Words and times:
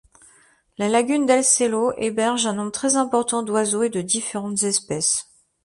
La 0.79 0.89
lagune 0.89 1.27
del 1.27 1.43
Sello, 1.43 1.91
héberge 1.95 2.47
un 2.47 2.53
nombre 2.53 2.71
très 2.71 2.95
important 2.95 3.43
d'oiseaux 3.43 3.87
de 3.87 4.01
différentes 4.01 4.63
espèces. 4.63 5.29